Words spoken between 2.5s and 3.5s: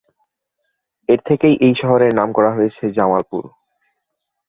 হয়েছে জামালপুর।